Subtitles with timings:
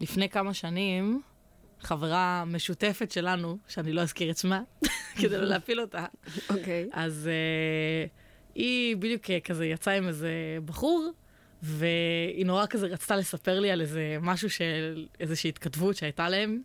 [0.00, 1.22] לפני כמה שנים,
[1.80, 4.62] חברה משותפת שלנו, שאני לא אזכיר את שמה,
[5.20, 6.06] כדי לא להפיל אותה,
[6.50, 6.88] אוקיי.
[6.92, 8.10] אז uh,
[8.54, 11.10] היא בדיוק אה, כזה יצאה עם איזה בחור,
[11.62, 16.62] והיא נורא כזה רצתה לספר לי על איזה משהו של איזושהי התכתבות שהייתה להם,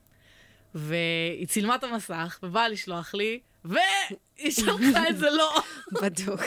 [0.75, 5.61] והיא צילמה את המסך, ובאה לשלוח לי, והיא שלחה את זה לא.
[6.01, 6.41] בדוק.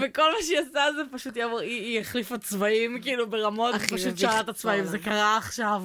[0.00, 4.18] וכל מה שהיא עשתה זה פשוט יעבור, היא, היא החליפה צבעים, כאילו ברמות, הכי פשוט
[4.18, 4.84] שרה את הצבעים.
[4.84, 5.82] זה קרה עכשיו.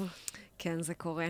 [0.60, 1.28] כן, זה קורה.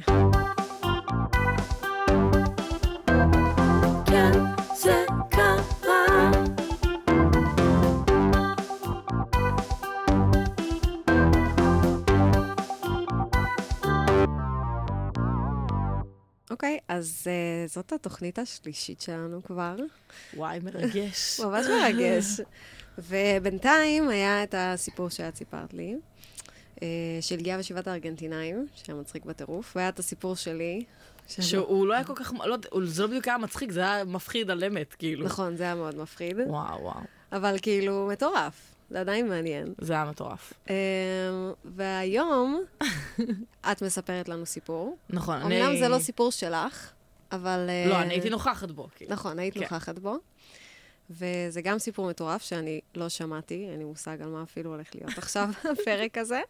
[4.05, 4.52] כן,
[16.63, 19.75] אוקיי, אז uh, זאת התוכנית השלישית שלנו כבר.
[20.33, 21.39] וואי, מרגש.
[21.45, 22.25] ממש מרגש.
[22.97, 25.95] ובינתיים היה את הסיפור שאת סיפרת לי,
[26.81, 26.87] אה,
[27.21, 30.83] של גיאה ושבעת הארגנטינאים, שהיה מצחיק בטירוף, והיה את הסיפור שלי.
[31.27, 34.49] שאני- שהוא לא היה כל כך, לא, זה לא בדיוק היה מצחיק, זה היה מפחיד
[34.49, 35.25] על אמת, כאילו.
[35.25, 36.99] נכון, זה היה מאוד מפחיד, וואו, וואו.
[37.31, 39.73] אבל כאילו מטורף, זה עדיין מעניין.
[39.81, 40.53] זה היה מטורף.
[40.69, 40.75] אה,
[41.65, 42.63] והיום
[43.71, 44.97] את מספרת לנו סיפור.
[45.09, 46.91] נכון, אמנם זה לא סיפור שלך,
[47.31, 47.65] אבל...
[47.69, 48.87] אה, לא, אני הייתי נוכחת בו.
[48.95, 49.11] כאילו.
[49.11, 49.59] נכון, היית כן.
[49.59, 50.17] נוכחת בו.
[51.09, 55.17] וזה גם סיפור מטורף שאני לא שמעתי, אין לי מושג על מה אפילו הולך להיות
[55.17, 56.41] עכשיו הפרק הזה.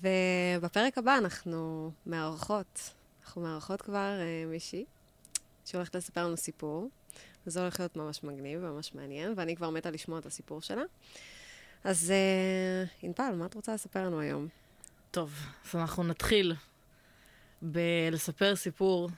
[0.00, 2.90] ובפרק הבא אנחנו מארחות,
[3.24, 4.84] אנחנו מארחות כבר uh, מישהי
[5.64, 6.88] שהולכת לספר לנו סיפור.
[7.46, 10.82] וזה הולך להיות ממש מגניב וממש מעניין, ואני כבר מתה לשמוע את הסיפור שלה.
[11.84, 14.48] אז uh, ענבל, מה את רוצה לספר לנו היום?
[15.10, 15.32] טוב,
[15.64, 16.54] אז אנחנו נתחיל
[17.62, 19.08] בלספר סיפור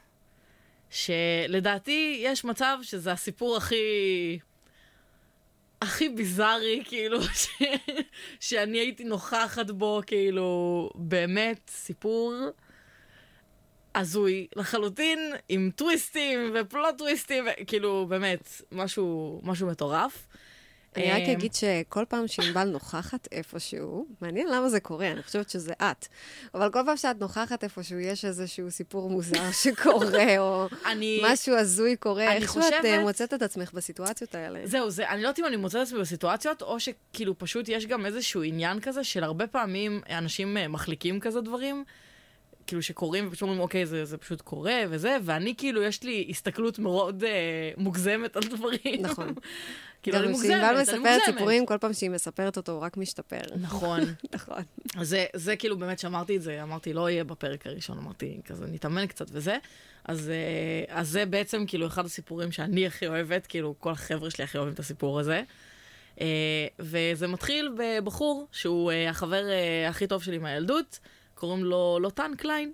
[0.90, 4.38] שלדעתי יש מצב שזה הסיפור הכי...
[5.82, 7.48] הכי ביזארי, כאילו, ש...
[8.40, 12.34] שאני הייתי נוכחת בו, כאילו, באמת סיפור
[13.96, 17.44] הזוי לחלוטין, עם טוויסטים ופלוט טוויסטים.
[17.66, 20.26] כאילו, באמת, משהו, משהו מטורף.
[20.96, 25.50] אני רק אמ, אגיד שכל פעם שענבל נוכחת איפשהו, מעניין למה זה קורה, אני חושבת
[25.50, 26.06] שזה את.
[26.54, 31.20] אבל כל פעם שאת נוכחת איפשהו, יש איזשהו סיפור מוזר שקורה, או אני...
[31.24, 32.36] משהו הזוי קורה.
[32.36, 34.60] את אה, חושבת- מוצאת את עצמך בסיטואציות האלה.
[34.64, 37.86] זהו, זה, אני לא יודעת אם אני מוצאת את עצמי בסיטואציות, או שכאילו פשוט יש
[37.86, 41.84] גם איזשהו עניין כזה של הרבה פעמים אנשים אה, מחליקים כזה דברים,
[42.66, 46.78] כאילו שקורים ופשוט אומרים, אוקיי, זה, זה פשוט קורה וזה, ואני כאילו, יש לי הסתכלות
[46.78, 49.02] מאוד אה, מוגזמת על דברים.
[49.02, 49.34] נכון.
[50.02, 51.22] כאילו, אני גם מוגזמת, אני מספרת מוגזמת.
[51.24, 53.40] סיפורים, כל פעם שהיא מספרת אותו, הוא רק משתפר.
[53.60, 54.00] נכון.
[54.34, 54.62] נכון.
[55.02, 59.06] זה, זה כאילו באמת שאמרתי את זה, אמרתי, לא יהיה בפרק הראשון, אמרתי, כזה, נתאמן
[59.06, 59.56] קצת וזה.
[60.04, 64.44] אז, אה, אז זה בעצם כאילו אחד הסיפורים שאני הכי אוהבת, כאילו, כל החבר'ה שלי
[64.44, 65.42] הכי אוהבים את הסיפור הזה.
[66.20, 70.98] אה, וזה מתחיל בבחור שהוא אה, החבר אה, הכי טוב שלי מהילדות,
[71.36, 72.72] קוראים לו לוטן קליין.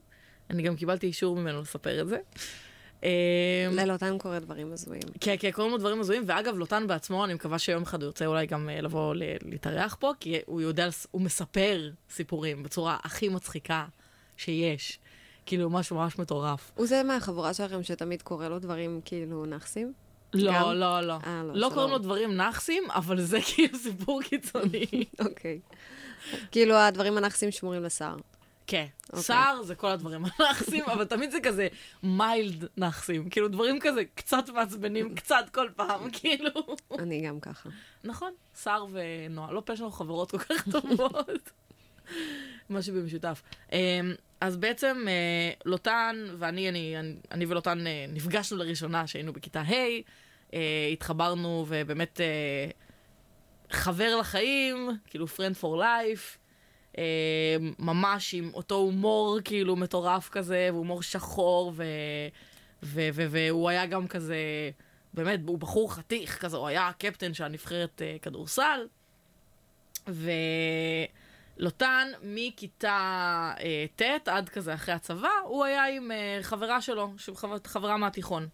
[0.51, 2.19] אני גם קיבלתי אישור ממנו לספר את זה.
[3.05, 5.03] אה, ללוטן קורה דברים הזויים.
[5.21, 8.27] כן, כן, קוראים לו דברים הזויים, ואגב, לוטן בעצמו, אני מקווה שיום אחד הוא ירצה
[8.27, 9.15] אולי גם אה, לבוא
[9.45, 13.85] להתארח פה, כי הוא יודע, הוא מספר סיפורים בצורה הכי מצחיקה
[14.37, 14.99] שיש.
[15.47, 16.73] כאילו, משהו ממש מטורף.
[16.75, 19.93] הוא זה מהחבורה שלכם שתמיד קורה לו דברים כאילו נאחסים?
[20.35, 20.73] לא, גם?
[20.73, 21.19] לא, לא.
[21.27, 21.71] אה, לא, לא.
[21.75, 24.87] קוראים לו דברים נאחסים, אבל זה כאילו סיפור קיצוני.
[25.27, 25.61] אוקיי.
[26.51, 28.17] כאילו הדברים הנאחסים שמורים לשר.
[28.67, 29.23] כן, אוקיי.
[29.23, 31.69] שר זה כל הדברים הנאחסים, אבל תמיד זה כזה
[32.03, 33.31] מיילד נאחסים.
[33.31, 36.51] כאילו, דברים כזה קצת מעצבנים, קצת כל פעם, כאילו.
[36.99, 37.69] אני גם ככה.
[38.05, 39.53] נכון, שר ונועה.
[39.53, 41.51] לא פלא שאנחנו חברות כל כך טובות.
[42.71, 43.43] משהו במשותף.
[43.73, 43.79] אמ,
[44.41, 49.73] אז בעצם אה, לוטן ואני, אני, אני, אני ולוטן אה, נפגשנו לראשונה כשהיינו בכיתה ה',
[50.55, 52.21] אה, התחברנו ובאמת
[53.71, 56.42] חבר לחיים, כאילו friend for life.
[56.99, 61.85] אה, ממש עם אותו הומור כאילו מטורף כזה, והומור שחור, ו,
[62.83, 64.37] ו, ו, והוא היה גם כזה,
[65.15, 68.87] באמת, הוא בחור חתיך כזה, הוא היה הקפטן של הנבחרת אה, כדורסל.
[71.59, 77.57] ולוטן מכיתה אה, ט' עד כזה אחרי הצבא, הוא היה עם אה, חברה שלו, חבר,
[77.65, 78.49] חברה מהתיכון.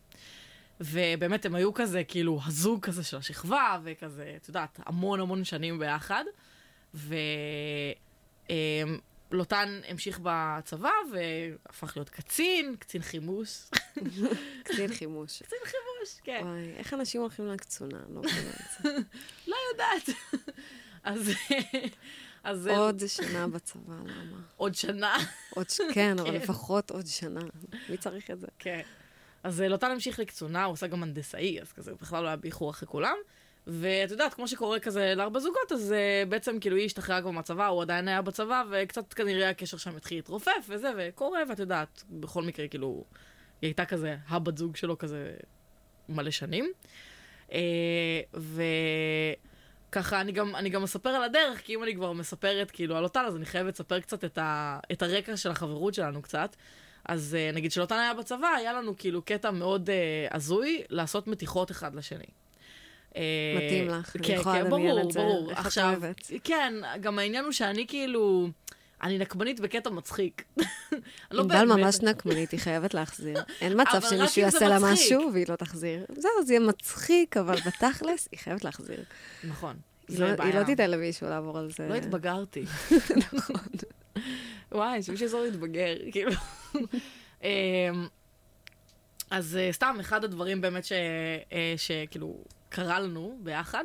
[0.80, 5.78] ובאמת הם היו כזה, כאילו, הזוג כזה של השכבה, וכזה, את יודעת, המון המון שנים
[5.78, 6.24] ביחד.
[9.30, 13.70] ולוטן המשיך בצבא והפך להיות קצין, קצין חימוש.
[14.64, 15.42] קצין חימוש.
[15.42, 16.40] קצין חימוש, כן.
[16.44, 17.98] וואי, איך אנשים הולכים לקצונה?
[18.14, 18.22] לא
[18.82, 18.88] זה.
[19.50, 20.16] לא יודעת.
[21.04, 21.30] אז...
[22.44, 24.40] אז זה עוד שנה בצבא, למה?
[24.56, 25.16] עוד שנה.
[25.50, 25.66] עוד.
[25.94, 26.36] כן, אבל כן.
[26.36, 27.40] לפחות עוד שנה.
[27.88, 28.46] מי צריך את זה?
[28.58, 28.80] כן.
[29.42, 32.70] אז אה, לוטן המשיך לקצונה, הוא עושה גם הנדסאי, אז כזה, בכלל לא היה באיחור
[32.70, 33.16] אחרי כולם.
[33.70, 37.66] ואת יודעת, כמו שקורה כזה לארבע זוגות, אז uh, בעצם כאילו היא השתחררה כבר מהצבא,
[37.66, 42.42] הוא עדיין היה בצבא, וקצת כנראה הקשר שם התחיל להתרופף וזה, וקורה, ואת יודעת, בכל
[42.42, 43.04] מקרה, כאילו,
[43.62, 45.34] היא הייתה כזה הבת זוג שלו כזה
[46.08, 46.72] מלא שנים.
[47.48, 47.52] Uh,
[49.90, 53.04] וככה, אני גם, אני גם מספר על הדרך, כי אם אני כבר מספרת כאילו על
[53.04, 56.56] אותן, אז אני חייבת לספר קצת את, ה, את הרקע של החברות שלנו קצת.
[57.04, 61.70] אז uh, נגיד שלאותן היה בצבא, היה לנו כאילו קטע מאוד uh, הזוי לעשות מתיחות
[61.70, 62.47] אחד לשני.
[63.56, 65.20] מתאים לך, אני כן, יכולה כן, לדמיין ברור, את זה.
[65.20, 65.50] ברור.
[65.50, 66.30] איך את עכשיו, אוהבת.
[66.44, 68.48] כן, גם העניין הוא שאני כאילו,
[69.02, 70.44] אני נקמנית בקטע מצחיק.
[71.30, 71.78] לא ענבל באמת.
[71.78, 73.42] ממש נקמנית, היא חייבת להחזיר.
[73.60, 74.78] אין מצב שמישהו יעשה לה.
[74.82, 76.04] משהו והיא לא תחזיר.
[76.16, 79.04] זהו, זה יהיה מצחיק, אבל בתכלס, היא חייבת להחזיר.
[79.44, 79.76] נכון.
[80.08, 80.28] היא לא-.
[80.54, 81.88] לא תיתן למישהו לעבור על זה.
[81.88, 82.64] לא התבגרתי.
[84.72, 86.32] וואי, שמישהו יעזור להתבגר, כאילו.
[87.42, 87.48] אמ,
[89.30, 90.84] אז אה, סתם, אחד הדברים באמת
[91.52, 93.84] אה, שכאילו קרה לנו ביחד,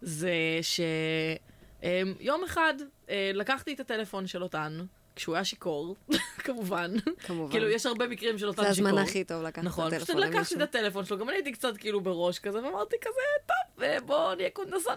[0.00, 0.32] זה
[0.62, 2.74] שיום אחד
[3.08, 4.80] אה, לקחתי את הטלפון של אותן,
[5.16, 5.96] כשהוא היה שיכור,
[6.44, 6.90] כמובן.
[7.18, 7.50] כמובן.
[7.50, 8.88] כאילו, יש הרבה מקרים של אותן זה שיכור.
[8.88, 10.56] הזמן הכי טוב לקחת את נכון, פשוט הטלפון לקחתי למישהו.
[10.56, 14.34] את הטלפון שלו, גם אני הייתי קצת כאילו בראש כזה, ואמרתי כזה, טוב, אה, בוא
[14.34, 14.94] נהיה קונדסן.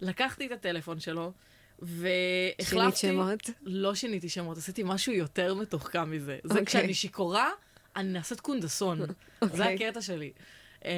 [0.00, 1.32] לקחתי את הטלפון שלו,
[1.78, 2.64] והחלפתי...
[2.64, 3.50] שינית שמות?
[3.62, 6.38] לא שיניתי שמות, עשיתי משהו יותר מתוחכם מזה.
[6.44, 6.66] זה אוקיי.
[6.66, 7.50] כשאני שיכורה,
[7.96, 8.98] אני נעשית קונדסון.
[8.98, 9.06] זה
[9.42, 9.74] אוקיי.
[9.74, 10.32] הקטע שלי.
[10.84, 10.90] אמ,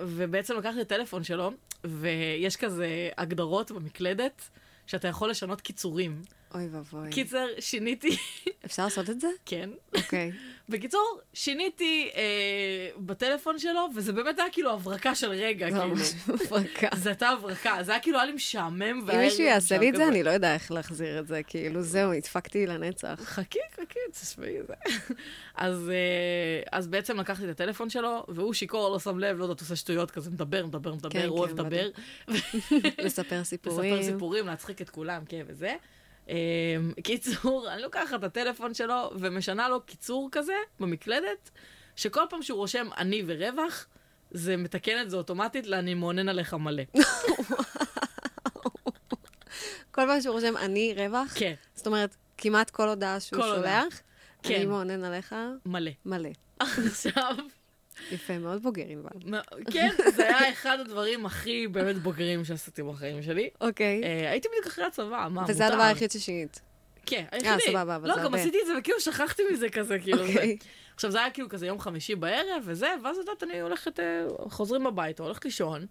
[0.00, 1.50] ובעצם לקחתי את הטלפון שלו,
[1.84, 4.48] ויש כזה הגדרות במקלדת,
[4.86, 6.22] שאתה יכול לשנות קיצורים.
[6.54, 7.10] אוי ואבוי.
[7.10, 8.16] קיצר, שיניתי,
[8.68, 9.28] אפשר לעשות את זה?
[9.46, 9.70] כן.
[9.96, 10.32] אוקיי.
[10.68, 15.94] בקיצור, שיניתי אה, בטלפון שלו, וזה באמת היה כאילו הברקה של רגע, זה כאילו.
[15.94, 16.88] ממש מפרקה.
[17.02, 18.82] זה הייתה הברקה, זה היה כאילו, היה לי משעמם.
[18.82, 20.08] אם מישהו יעשה לי את זה.
[20.08, 21.42] אני לא יודע איך להחזיר את זה.
[21.42, 23.20] כאילו, זהו, נדפקתי לנצח.
[23.24, 24.74] חכי, חכי, תשמעי זה.
[25.54, 29.60] אז, אה, אז בעצם לקחתי את הטלפון שלו, והוא שיכור, לא שם לב, לא יודעת,
[29.60, 31.88] עושה שטויות כזה, מדבר, מדבר, מדבר, כן, הוא אוהב כן, לדבר.
[32.98, 33.94] לספר סיפורים.
[33.94, 35.74] לספר סיפורים, להצחיק את כולם, כן, וזה.
[36.28, 36.34] אה,
[37.02, 41.50] קיצור, אני לוקחת את הטלפון שלו ומשנה לו קיצור כזה במקלדת,
[41.96, 43.86] שכל פעם שהוא רושם אני ורווח,
[44.30, 46.82] זה מתקן את זה אוטומטית ל"אני מעונן עליך מלא".
[49.90, 53.42] כל פעם שהוא רושם אני רווח, כן, זאת אומרת, כמעט כל הודעה שהוא.
[53.42, 54.00] שולח,
[54.42, 54.54] כן.
[54.54, 55.34] אני מעונן עליך,
[55.66, 55.90] מלא.
[56.06, 56.30] מלא.
[56.60, 57.36] עכשיו,
[58.12, 59.42] יפה, מאוד בוגר, ענבל.
[59.72, 63.50] כן, זה היה אחד הדברים הכי באמת בוגרים שעשיתי בחיים שלי.
[63.60, 64.02] אוקיי.
[64.04, 65.52] אה, הייתי בדיוק אחרי הצבא, מה, מותר?
[65.52, 66.60] וזה הדבר היחיד ששינית.
[67.06, 67.62] כן, היחידי.
[67.66, 68.40] סבבה, אבל לא, זה גם הרבה.
[68.40, 70.18] עשיתי את זה וכאילו שכחתי מזה כזה, כאילו.
[70.18, 70.32] זה.
[70.32, 70.56] אוקיי.
[70.94, 74.26] עכשיו, זה היה כאילו כזה יום חמישי בערב וזה, ואז את יודעת, אני הולכת, אה,
[74.50, 75.86] חוזרים הביתה, הולכת לישון,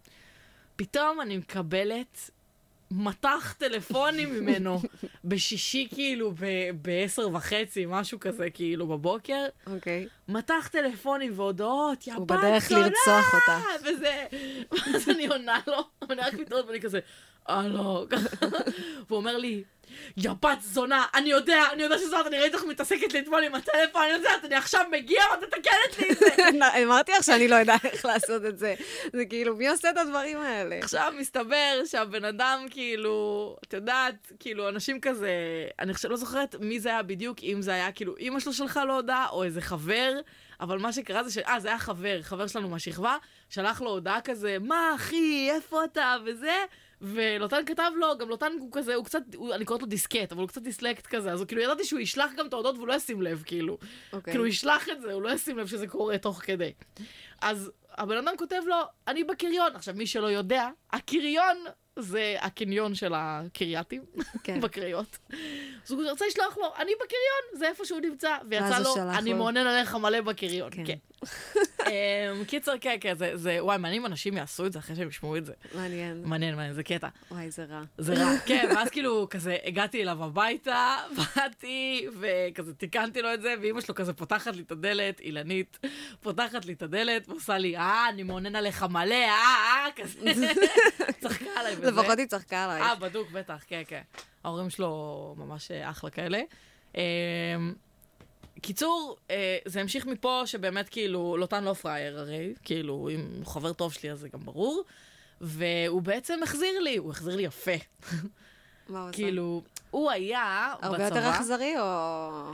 [0.76, 2.30] פתאום אני מקבלת
[2.92, 4.80] מטח טלפונים ממנו
[5.26, 6.34] בשישי, כאילו,
[6.82, 9.46] בעשר וחצי, משהו כזה, כאילו, בבוקר.
[9.68, 10.08] אוקיי.
[10.28, 12.82] מטח טלפונים והודעות, יא הוא בת בדרך זונה!
[12.82, 13.60] לרצוח אותה.
[13.82, 14.26] וזה,
[14.72, 17.00] ואז אני עונה לו, ואני רק מתעוררת ואני כזה,
[17.50, 18.46] אה לא, ככה.
[19.08, 19.64] והוא אומר לי,
[20.18, 23.56] יא בת זונה, אני יודע, אני יודע שזאת, אני ראיתי אותך מתעסקת לי אתמול עם
[23.56, 26.28] הטלפון, אני יודעת, אני עכשיו מגיע ואת מתקנת לי את זה.
[26.84, 28.76] אמרתי לך שאני לא יודעת איך לעשות את זה.
[29.14, 30.78] זה כאילו, מי עושה את הדברים האלה?
[30.78, 35.30] עכשיו מסתבר שהבן אדם כאילו, את יודעת, כאילו אנשים כזה,
[35.80, 38.86] אני חושב, לא זוכרת מי זה היה בדיוק, אם זה היה כאילו אימא שלו שלחה
[38.86, 40.14] לו הודעה, או איזה חבר,
[40.60, 41.38] אבל מה שקרה זה ש...
[41.38, 43.18] אה, זה היה חבר, חבר שלנו מהשכבה,
[43.50, 46.54] שלח לו הודעה כזה, מה אחי, איפה אתה, וזה,
[47.02, 50.42] ולוטן כתב לו, גם לוטן הוא כזה, הוא קצת, הוא, אני קוראת לו דיסקט, אבל
[50.42, 52.94] הוא קצת דיסלקט כזה, אז הוא כאילו ידעתי שהוא ישלח גם את ההודעות והוא לא
[52.94, 53.78] ישים לב, כאילו.
[54.14, 54.34] אוקיי.
[54.34, 56.72] כאילו, הוא ישלח את זה, הוא לא ישים לב שזה קורה תוך כדי.
[57.42, 58.76] אז הבן אדם כותב לו,
[59.08, 59.76] אני בקריון.
[59.76, 61.58] עכשיו, מי שלא יודע, הקריון
[62.00, 64.02] זה הקניון של הקרייתים,
[64.44, 64.62] כן.
[64.62, 65.18] בקריות.
[65.86, 68.38] אז הוא רצה לשלוח לו, אני בקריון, זה איפה שהוא נמצא.
[68.50, 69.38] ויצא לו, אני לו.
[69.38, 70.70] מעונן עליך מלא בקריון.
[70.72, 70.84] כן.
[70.86, 70.98] כן.
[71.88, 75.08] אמ, קיצר, כן, כן, זה, זה, וואי, מעניין אם אנשים יעשו את זה אחרי שהם
[75.08, 75.54] ישמעו את זה.
[75.76, 76.22] מעניין.
[76.26, 77.08] מעניין, מעניין, זה קטע.
[77.32, 77.82] וואי, זה רע.
[77.98, 78.32] זה רע.
[78.46, 83.96] כן, ואז כאילו, כזה, הגעתי אליו הביתה, באתי, וכזה תיקנתי לו את זה, ואימא שלו
[83.96, 85.80] כזה פותחת לי את הדלת, אילנית,
[86.22, 90.20] פותחת לי את הדלת, ועושה לי, אה, אני מעונן עליך מלא, אה, אה, כזה.
[91.22, 91.76] צחקה עליי.
[91.88, 92.86] לפחות היא צחקה עלייך.
[92.86, 94.02] אה, בדוק, בטח, כן, כן.
[94.44, 96.42] ההורים שלו ממש אה, אחלה כאלה.
[96.96, 97.02] אמ,
[98.62, 103.74] קיצור, אה, זה המשיך מפה שבאמת כאילו, לוטן לא פראייר הרי, כאילו, אם הוא חבר
[103.74, 104.84] טוב שלי אז זה גם ברור.
[105.42, 107.72] והוא בעצם החזיר לי, הוא החזיר לי יפה.
[108.90, 109.18] מה הוא עשה?
[109.18, 110.88] כאילו, הוא היה בצבא...
[110.88, 111.84] הרבה יותר אכזרי או...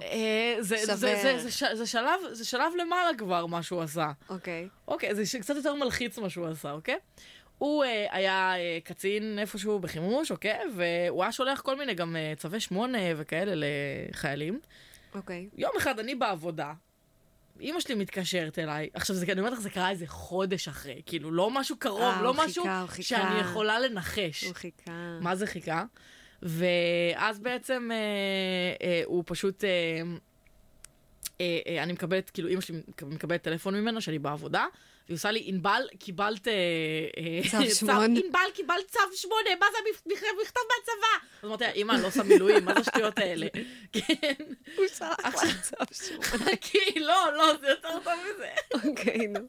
[0.02, 1.86] אה, זה,
[2.44, 4.12] שלב, למעלה כבר, מה שהוא עשה.
[4.30, 4.68] אוקיי.
[4.88, 6.98] אוקיי, זה קצת יותר מלחיץ מה שהוא עשה, אוקיי?
[7.64, 10.60] הוא אה, היה אה, קצין איפשהו בחימוש, אוקיי?
[10.76, 14.60] והוא היה שולח כל מיני גם אה, צווי שמונה וכאלה לחיילים.
[15.16, 15.50] אוקיי.
[15.58, 16.74] יום אחד אני בעבודה,
[17.60, 21.32] אימא שלי מתקשרת אליי, עכשיו, זה, אני אומרת לך, זה קרה איזה חודש אחרי, כאילו,
[21.32, 23.04] לא משהו קרוב, אה, לא הוא משהו חיכה, חיכה.
[23.04, 24.44] שאני יכולה לנחש.
[24.44, 25.18] הוא חיכה.
[25.22, 25.84] מה זה חיכה?
[26.42, 27.98] ואז בעצם אה,
[28.88, 29.64] אה, הוא פשוט...
[29.64, 29.70] אה,
[31.42, 34.66] אה, אה, אני מקבלת, כאילו, אימא שלי מקבלת טלפון ממנו, שאני בעבודה,
[35.08, 36.48] והיא עושה לי, ענבל, קיבלת...
[36.48, 36.54] אה,
[37.18, 39.78] אה, צו שמונה." ענבל, קיבלת צו שמונה, מה זה
[40.42, 41.28] מכתב מהצבא?
[41.42, 43.48] אז אמרתי לה, אימא, אני לא עושה מילואים, מה זה השטויות האלה?
[43.94, 44.34] כן.
[44.78, 46.56] הוא שלח לה צו שמונה.
[46.62, 48.50] כי לא, לא, זה יותר טוב מזה.
[48.90, 49.40] אוקיי, נו.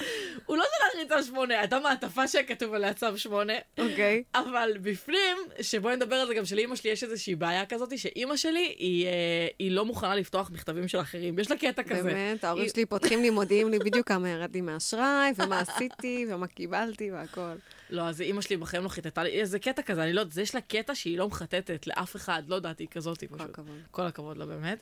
[0.46, 3.52] הוא לא שלח לי צו שמונה, הייתה מעטפה שכתוב עליה צו שמונה.
[3.78, 4.22] אוקיי.
[4.34, 8.74] אבל בפנים, שבואי נדבר על זה גם שלאימא שלי יש איזושהי בעיה כזאת, שאימא שלי
[8.78, 9.12] היא, אה,
[9.58, 11.38] היא לא מוכנה לפתוח מכתבים של אחרים.
[11.38, 12.02] יש לה קטע כזה.
[12.02, 16.26] באמת, ההורים היא- שלי פותחים לי, מודיעים לי בדיוק כמה ירד לי מהאשראי, ומה עשיתי,
[16.30, 17.52] ומה קיבלתי, והכל.
[17.90, 20.54] לא, אז אימא שלי בחיים לא חיטטה לי, איזה קטע כזה, אני לא יודעת, יש
[20.54, 23.40] לה קטע שהיא לא מחטטת לאף אחד, לא יודעת, היא כזאת, כל פשוט.
[23.50, 23.80] הכבוד.
[23.90, 24.78] כל הכבוד לה, באמת.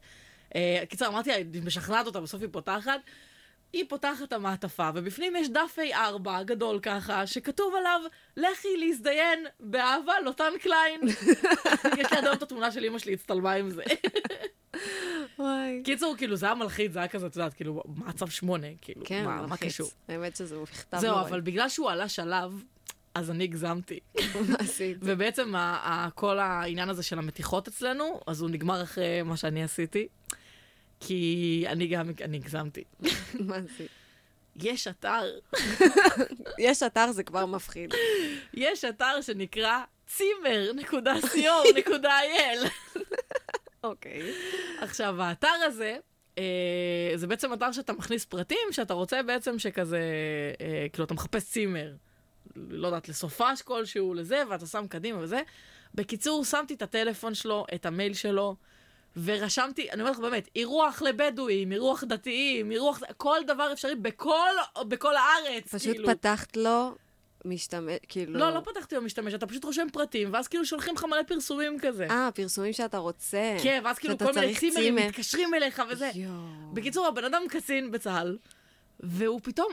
[0.54, 3.00] אה, קיצר, אמרתי לה, משכנעת אותה, בסוף היא פותחת.
[3.74, 8.00] היא פותחת את המעטפה, ובפנים יש דף A4 גדול ככה, שכתוב עליו,
[8.36, 11.00] לכי להזדיין באהבה לוטן קליין.
[11.98, 13.82] יש לי עד היום את התמונה של אמא שלי הצטלמה עם זה.
[15.38, 15.82] וואי.
[15.84, 18.66] קיצור, כאילו, זה היה מלחיץ, זה היה כזה, את יודעת, כאילו, מה צו שמונה?
[18.80, 19.56] כאילו, כן, מה, מה.
[19.56, 19.90] קשור?
[20.08, 21.20] האמת שזה מכתב זהו.
[21.20, 22.62] אבל בגלל שהוא עלה שלב,
[23.14, 24.00] אז אני הגזמתי.
[24.48, 24.96] מה עשית?
[25.00, 25.54] ובעצם
[26.14, 30.08] כל העניין הזה של המתיחות אצלנו, אז הוא נגמר אחרי מה שאני עשיתי.
[31.06, 32.84] כי אני גם, אני הגזמתי.
[33.46, 33.90] מה עשית?
[34.56, 35.22] יש אתר,
[36.58, 37.94] יש אתר, זה כבר מפחיד.
[38.54, 41.38] יש אתר שנקרא צימר.co.il.
[43.84, 44.32] אוקיי.
[44.80, 45.96] עכשיו, האתר הזה,
[46.38, 50.00] אה, זה בעצם אתר שאתה מכניס פרטים, שאתה רוצה בעצם שכזה,
[50.60, 51.92] אה, כאילו, אתה מחפש צימר,
[52.56, 55.40] לא יודעת, לסופש כלשהו, לזה, ואתה שם קדימה וזה.
[55.94, 58.56] בקיצור, שמתי את הטלפון שלו, את המייל שלו,
[59.24, 64.50] ורשמתי, אני אומרת לך באמת, אירוח לבדואים, אירוח דתיים, אירוח, כל דבר אפשרי בכל,
[64.88, 66.08] בכל הארץ, פשוט כאילו.
[66.08, 66.94] פתחת לו
[67.44, 68.38] משתמש, כאילו...
[68.38, 72.06] לא, לא פתחתי במשתמש, אתה פשוט רושם פרטים, ואז כאילו שולחים לך מלא פרסומים כזה.
[72.10, 73.56] אה, פרסומים שאתה רוצה.
[73.62, 75.08] כן, ואז כאילו כל מיני צימרים צימר.
[75.08, 76.10] מתקשרים אליך וזה.
[76.14, 76.32] יואו.
[76.72, 78.38] בקיצור, הבן אדם קצין בצה"ל,
[79.00, 79.68] והוא פתאום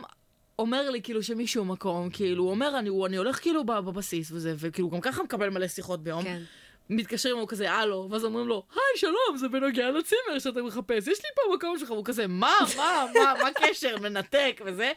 [0.59, 4.31] אומר לי כאילו שמישהו מקום, כאילו, הוא אומר, אני, הוא- אני הולך כאילו בב- בבסיס
[4.31, 6.23] וזה, וכאילו גם ככה מקבל מלא שיחות ביום.
[6.23, 6.41] כן.
[6.89, 11.19] מתקשרים, הוא כזה, הלו, ואז אומרים לו, היי, שלום, זה בנוגע לצימר שאתה מחפש, יש
[11.19, 14.91] לי פה מקום שלך, והוא כזה, מה, מה, מה, מה הקשר, מנתק וזה.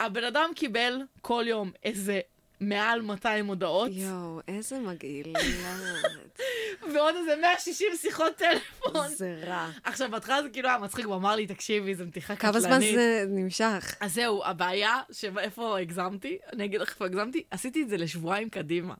[0.00, 2.20] הבן אדם קיבל כל יום איזה
[2.60, 5.38] מעל 200 הודעות, יואו, איזה מגעילה.
[6.94, 9.08] ועוד איזה 160 שיחות טלפון.
[9.08, 9.70] זה רע.
[9.84, 12.54] עכשיו, בהתחלה זה כאילו היה מצחיק, הוא אמר לי, תקשיבי, זו מתיחה קטלנית.
[12.54, 13.94] כמה זמן זה נמשך?
[14.00, 18.94] אז זהו, הבעיה, שאיפה הגזמתי, אני אגיד לך איפה הגזמתי, עשיתי את זה לשבועיים קדימה.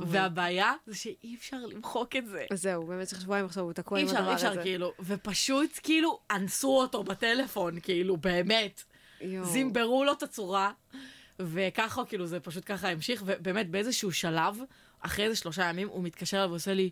[0.00, 2.46] והבעיה זה שאי אפשר למחוק את זה.
[2.52, 4.48] זהו, במשך שבועיים עכשיו הוא תקוע אי עם אפשר, הדבר אי הזה.
[4.48, 8.82] אפשר, כאילו, ופשוט כאילו אנסו אותו בטלפון, כאילו, באמת.
[9.42, 10.70] זימברו לו את הצורה,
[11.38, 14.58] וככה, כאילו, זה פשוט ככה המשיך, ובאמת באיזשהו שלב,
[15.00, 16.90] אחרי איזה שלושה ימים, הוא מתקשר אליו ועושה לי,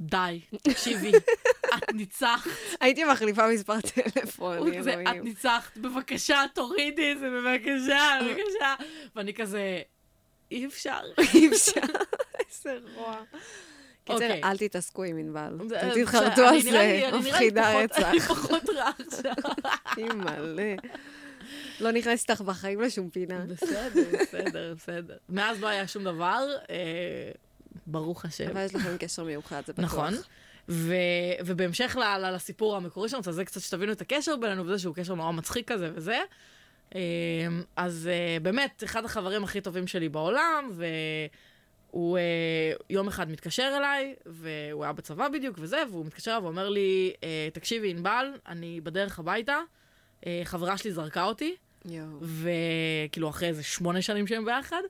[0.00, 1.12] די, תקשיבי,
[1.74, 2.50] את ניצחת.
[2.80, 5.24] הייתי מחליפה מספר טלפון, כזה, את אלוהים.
[5.24, 8.74] ניצחת, בבקשה, תורידי את זה, בבקשה, בבקשה.
[9.16, 9.82] ואני כזה,
[10.50, 11.00] אי אפשר.
[11.34, 11.80] אי אפשר.
[12.66, 13.16] איזה רוע.
[14.04, 14.40] קיצר, אוקיי.
[14.44, 15.58] אל תתעסקו עם ענבל.
[15.94, 18.28] תתחרטו על זה, מפחידה פחות- אני רצח.
[18.34, 19.32] פחות רע עכשיו.
[19.98, 20.74] אימא'לה.
[21.80, 23.38] לא נכנסת לך בחיים לשום פינה.
[23.48, 23.90] בסדר,
[24.22, 25.16] בסדר, בסדר.
[25.28, 27.30] מאז לא היה שום דבר, אה,
[27.86, 28.50] ברוך השם.
[28.50, 29.84] אבל יש לכם קשר מיוחד, זה בטוח.
[29.84, 30.14] נכון.
[30.68, 30.94] ו-
[31.46, 35.14] ובהמשך ל- ל- לסיפור המקורי שלנו, זה קצת שתבינו את הקשר בינינו, וזה שהוא קשר
[35.14, 36.18] נורא מצחיק כזה וזה.
[36.94, 37.00] אה,
[37.76, 40.70] אז אה, באמת, אחד החברים הכי טובים שלי בעולם,
[41.94, 42.22] והוא אה,
[42.90, 47.48] יום אחד מתקשר אליי, והוא היה בצבא בדיוק וזה, והוא מתקשר אליי ואומר לי, אה,
[47.52, 49.58] תקשיבי, ענבל, אני בדרך הביתה,
[50.26, 51.54] אה, חברה שלי זרקה אותי.
[52.22, 54.82] וכאילו אחרי איזה שמונה שנים שהם ביחד,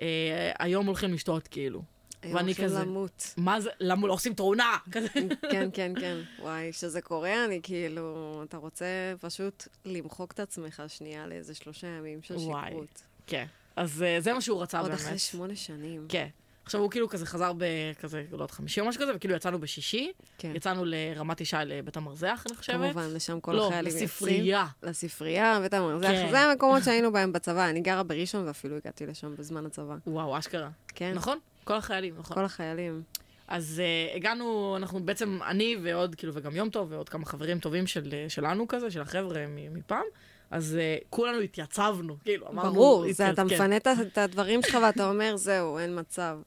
[0.00, 1.82] אה, היום הולכים לשתות, כאילו.
[2.22, 3.34] הם ואני כזה- למות.
[3.36, 4.76] מה זה, למה לא עושים תאונה?
[5.52, 6.16] כן, כן, כן.
[6.40, 8.86] וואי, כשזה קורה, אני כאילו, אתה רוצה
[9.20, 12.70] פשוט למחוק את עצמך שנייה לאיזה שלושה ימים של וואי.
[12.70, 13.02] שכרות.
[13.26, 13.46] כן.
[13.76, 15.00] אז אה, זה מה שהוא רצה עוד באמת.
[15.00, 16.06] אחרי שמונה שנים.
[16.08, 16.28] כן.
[16.64, 20.12] עכשיו הוא כאילו כזה חזר בכזה, לא יודעת, חמישי או משהו כזה, וכאילו יצאנו בשישי,
[20.38, 20.52] כן.
[20.56, 22.76] יצאנו לרמת ישי לבית המרזח, אני חושבת.
[22.76, 24.04] כמובן, לשם כל לא, החיילים יוצאים.
[24.04, 24.66] לספרייה.
[24.82, 26.08] לספרייה, בית המרזח.
[26.08, 26.28] כן.
[26.30, 27.68] זה המקומות שהיינו בהם בצבא.
[27.70, 29.94] אני גרה בראשון ואפילו הגעתי לשם בזמן הצבא.
[30.06, 30.70] וואו, אשכרה.
[30.88, 31.12] כן?
[31.14, 31.38] נכון?
[31.64, 32.34] כל החיילים, נכון.
[32.34, 33.02] כל החיילים.
[33.48, 37.86] אז uh, הגענו, אנחנו בעצם, אני ועוד, כאילו, וגם יום טוב, ועוד כמה חברים טובים
[37.86, 40.04] של, אה, שלנו כזה, של החבר'ה מפעם,
[40.50, 42.72] אז uh, כולנו התייצבנו, כאילו, אמרנו...
[42.74, 43.54] ברור, התייצ- זה אתה כן.
[43.54, 46.38] מפנה את הדברים שלך ואתה אומר, זהו, אין מצב.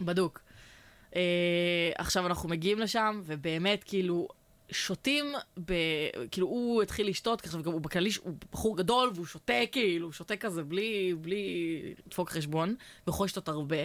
[0.00, 0.40] בדוק.
[1.10, 1.14] Uh,
[1.94, 4.28] עכשיו אנחנו מגיעים לשם, ובאמת, כאילו,
[4.70, 5.24] שותים,
[5.64, 5.72] ב...
[6.30, 10.12] כאילו, הוא התחיל לשתות, עכשיו גם הוא בכללי, הוא בחור גדול, והוא שותה, כאילו, הוא
[10.12, 11.44] שותה כזה בלי, בלי
[12.06, 12.74] לדפוק חשבון,
[13.06, 13.76] ויכול לשתות הרבה,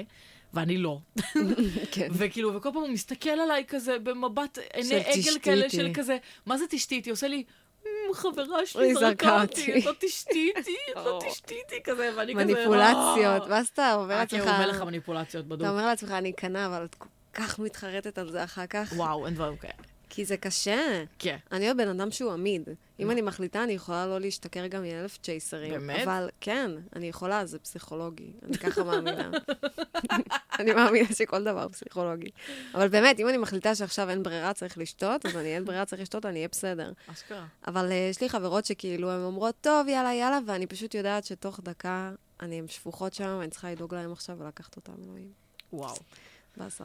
[0.54, 1.00] ואני לא.
[1.92, 2.08] כן.
[2.12, 5.70] וכאילו, וכל פעם הוא מסתכל עליי כזה במבט עיני עגל כאלה.
[5.70, 7.10] של כזה, מה זה תשתי איתי?
[7.10, 7.44] עושה לי...
[7.86, 11.20] "מ, חברה שלי זרקה אותי." את לא תשתי איתי, את לא.
[11.30, 12.44] תשתי איתי, כזה, ואני כזה...
[12.44, 15.62] מניפולציות, "אה." ואז אתה אומר כן, לעצמך, הוא מלך המניפולציות בדוק.
[15.62, 19.26] אתה אומר לעצמך, אני אכנע, אבל את כל כך מתחרטת על זה אחר כך, וואו,
[19.26, 19.74] אין דברים כאלה.
[20.10, 21.04] כי זה קשה.
[21.20, 21.38] כן.
[21.52, 22.70] אני עוד בן אדם שהוא עמיד.
[23.00, 25.72] אם אני מחליטה, אני יכולה לא להשתכר גם מאלף צ'ייסרים.
[25.72, 26.04] באמת?
[26.04, 28.32] אבל כן, אני יכולה, זה פסיכולוגי.
[28.44, 29.32] אני ככה מאמינה.
[30.60, 32.30] אני מאמינה שכל דבר פסיכולוגי.
[32.74, 36.02] אבל באמת, אם אני מחליטה שעכשיו אין ברירה, צריך לשתות, אז אני אין ברירה, צריך
[36.02, 36.92] לשתות, אני אהיה בסדר.
[37.08, 37.46] אשכרה.
[37.68, 41.60] אבל אה, יש לי חברות שכאילו, הן אומרות, טוב, יאללה, יאללה, ואני פשוט יודעת שתוך
[41.64, 42.12] דקה
[42.42, 45.32] אני הן שפוכות שם, ואני צריכה לדאוג להן עכשיו ולקחת אותן, אלוהים.
[45.74, 45.96] וואו.
[46.58, 46.84] באסה.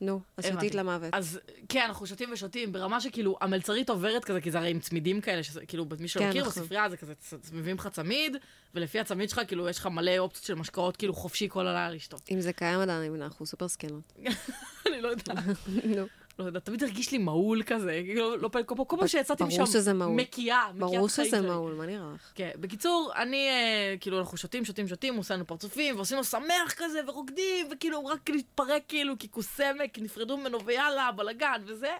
[0.00, 0.44] נו, אז.
[0.44, 1.14] שתית למוות.
[1.14, 5.20] אז כן, אנחנו שותים ושותים, ברמה שכאילו, המלצרית עוברת כזה, כי זה הרי עם צמידים
[5.20, 6.62] כאלה, שזה כאילו, מי שלא כן, מכיר, נכון.
[6.62, 7.14] בספרייה זה כזה,
[7.52, 8.36] מביאים לך צמיד,
[8.74, 12.22] ולפי הצמיד שלך, כאילו, יש לך מלא אופציות של משקאות, כאילו, חופשי כל הלילה לשתות.
[12.30, 14.12] אם זה קיים עדיין, אנחנו סופר זקנות.
[14.86, 15.38] אני לא יודעת,
[15.96, 16.06] נו.
[16.38, 19.66] לא יודעת, תמיד הרגיש לי מהול כזה, כאילו, לא פעם, כל פעם- שיצאתי משם, ברור
[19.66, 20.16] שזה מהול.
[20.16, 21.40] מקיאה, ברור שזה.
[21.40, 22.32] מהול, מה נראה לך?
[22.34, 26.74] כן, בקיצור, אני, אה, כאילו, אנחנו שותים, שותים, שותים, עושה לנו פרצופים, ועושים לו שמח
[26.76, 31.90] כזה, ורוקדים, וכאילו, רק להתפרק, כאילו, כי כוס סמק, נפרדו ממנו, ויאללה, בלאגן, וזה.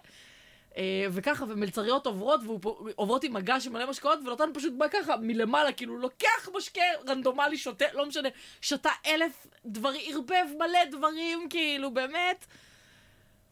[0.76, 5.72] אה, וככה, ומלצריות עוברות, ועוברות עם מגש עם מלא משקאות, ולוטן פשוט בא ככה מלמעלה,
[5.72, 8.28] כאילו, לוקח משקה רנדומלי, שותה, לא משנה,
[8.60, 12.46] שתה אלף דברים, ערבב מלא דברים, כאילו, באמת.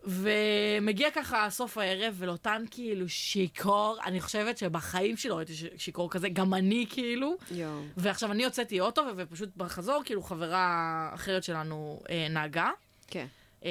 [0.07, 6.11] ומגיע ככה סוף הערב, ולוטן כאילו שיכור, אני חושבת שבחיים שלי לא ראיתי ש- שיכור
[6.11, 7.37] כזה, גם אני כאילו.
[7.51, 7.81] יואו.
[7.97, 10.67] ועכשיו אני הוצאתי אוטו, ופשוט בחזור, כאילו חברה
[11.15, 12.71] אחרת שלנו אה, נהגה.
[13.07, 13.27] כן.
[13.65, 13.71] אה,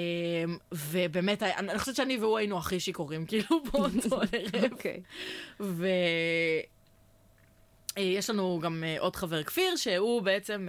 [0.71, 4.71] ובאמת, היה- אני חושבת שאני והוא היינו הכי שיכורים, כאילו, באותו ערב.
[4.71, 5.01] אוקיי.
[5.59, 5.87] ו...
[7.97, 10.67] אה, יש לנו גם אה, עוד חבר כפיר, שהוא בעצם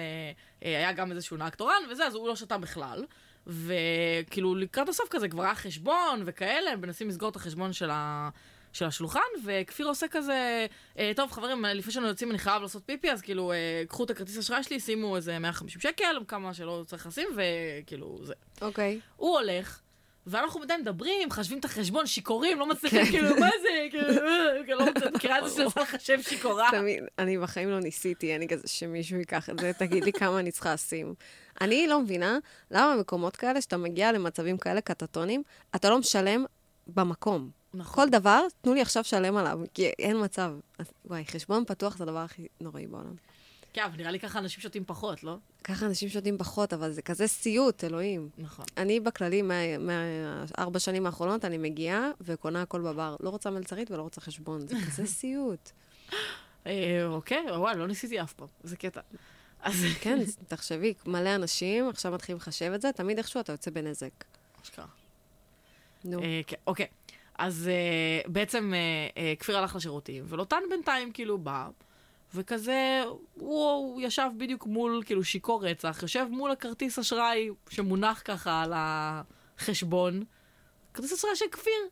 [0.62, 3.04] אה, היה גם איזשהו נהג תורן וזה, אז הוא לא שתה בכלל.
[3.46, 8.28] וכאילו לקראת הסוף כזה כבר היה חשבון וכאלה, הם מנסים לסגור את החשבון של, ה...
[8.72, 10.66] של השולחן, וכפיר עושה כזה,
[10.98, 14.10] אה, טוב חברים, לפני שאנו יוצאים אני חייב לעשות פיפי, אז כאילו, אה, קחו את
[14.10, 18.34] הכרטיס אשראי שלי, שימו איזה 150 שקל, כמה שלא צריך לשים, וכאילו, זה.
[18.62, 19.00] אוקיי.
[19.16, 19.80] הוא הולך,
[20.26, 23.10] ואנחנו מדי מדברים, מחשבים את החשבון, שיכורים, לא מצליחים, כן.
[23.10, 26.68] כאילו, מה זה, כאילו, אה, כאילו, לא מצליחים, מכירה את זה שאני צריכה לחשב שיכורה.
[26.70, 30.50] תמיד, אני בחיים לא ניסיתי, אני כזה שמישהו ייקח את זה, תגיד לי כמה אני
[30.50, 31.14] צריכה לשים.
[31.60, 32.38] אני לא מבינה
[32.70, 35.42] למה במקומות כאלה, שאתה מגיע למצבים כאלה קטטונים,
[35.76, 36.44] אתה לא משלם
[36.86, 37.50] במקום.
[37.74, 38.04] נכון.
[38.04, 40.52] כל דבר, תנו לי עכשיו שלם עליו, כי אין מצב.
[41.04, 43.14] וואי, חשבון פתוח זה הדבר הכי נוראי בעולם.
[43.74, 45.36] כן, אבל נראה לי ככה אנשים שותים פחות, לא?
[45.64, 48.28] ככה אנשים שותים פחות, אבל זה כזה סיוט, אלוהים.
[48.38, 48.64] נכון.
[48.76, 53.16] אני בכללי, מה- מהארבע שנים האחרונות, אני מגיעה וקונה הכל בבר.
[53.20, 55.70] לא רוצה מלצרית ולא רוצה חשבון, זה כזה סיוט.
[56.66, 59.00] אה, אוקיי, וואי, לא ניסיתי אף פעם, זה קטע.
[59.62, 64.24] אז כן, תחשבי, מלא אנשים, עכשיו מתחילים לחשב את זה, תמיד איכשהו אתה יוצא בנזק.
[64.64, 64.86] אשכרה.
[66.04, 66.86] נו, אה, כן, אוקיי.
[67.38, 68.72] אז אה, בעצם
[69.38, 71.68] כפיר הלך לשירותים, ולוטן בינתיים כאילו בא,
[72.34, 73.02] וכזה,
[73.34, 78.72] הוא, הוא ישב בדיוק מול, כאילו שיכור רצח, יושב מול הכרטיס אשראי שמונח ככה על
[78.76, 80.24] החשבון,
[80.94, 81.88] כרטיס אשראי של כפיר.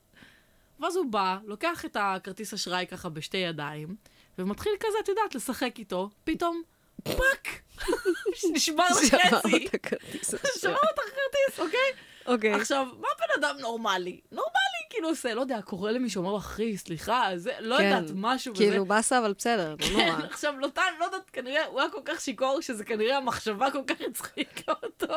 [0.80, 3.96] ואז הוא בא, לוקח את הכרטיס אשראי ככה בשתי ידיים,
[4.38, 6.62] ומתחיל כזה, את יודעת, לשחק איתו, פתאום,
[7.02, 7.48] fuck!
[8.52, 9.66] נשבר שבר לחצי.
[9.66, 10.70] את הכרטיס שמע עכשיו.
[10.70, 12.11] אותך כרטיס, אוקיי?
[12.26, 12.54] אוקיי.
[12.54, 14.20] עכשיו, מה בן אדם נורמלי?
[14.32, 14.52] נורמלי,
[14.90, 18.54] כאילו עושה, לא יודע, קורא למישהו, אומר לו, אחי, סליחה, זה, לא כן, יודעת, משהו
[18.54, 18.64] וזה.
[18.64, 20.24] כאילו באסה, אבל בסדר, לא כן, נורא.
[20.30, 23.96] עכשיו, לוטן, לא יודעת, כנראה, הוא היה כל כך שיכור, שזה כנראה המחשבה כל כך
[24.10, 25.14] הצחיקה אותו.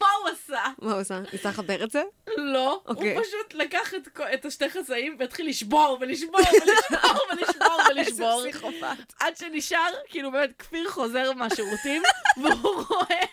[0.00, 0.62] מה הוא עשה?
[0.78, 1.20] מה הוא עושה?
[1.32, 2.02] ניסה לחבר את זה?
[2.36, 3.16] לא, אוקיי.
[3.16, 8.44] הוא פשוט לקח את, את השתי חצאים והתחיל לשבור ולשבור ולשבור ולשבור ולשבור.
[8.46, 9.12] איזה פסיכופת.
[9.20, 12.02] עד שנשאר, כאילו באמת, כפיר חוזר מהשירותים,
[12.42, 13.24] והוא רואה